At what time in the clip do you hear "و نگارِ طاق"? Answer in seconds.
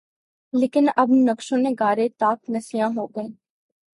1.53-2.39